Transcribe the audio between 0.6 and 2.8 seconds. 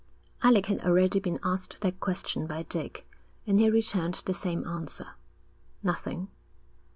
had already been asked that question by